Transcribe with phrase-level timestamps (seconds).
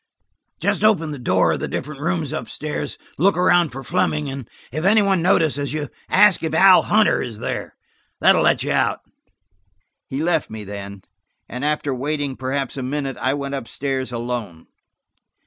[0.59, 4.49] Just open the door of the different rooms up stairs, look around for Fleming, and
[4.71, 7.75] if any one notices you, ask if Al Hunter is there.
[8.19, 9.01] That will let you out."
[10.07, 11.03] He left me then,
[11.47, 14.65] and after waiting perhaps a minute, I went up stairs alone.